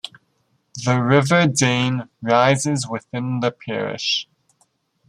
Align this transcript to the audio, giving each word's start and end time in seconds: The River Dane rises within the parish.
The 0.83 0.99
River 0.99 1.45
Dane 1.45 2.09
rises 2.23 2.87
within 2.89 3.39
the 3.41 3.51
parish. 3.51 4.27